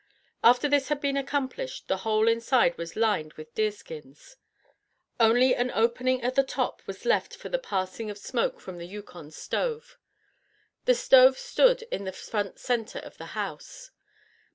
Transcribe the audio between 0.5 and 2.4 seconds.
this had been accomplished the whole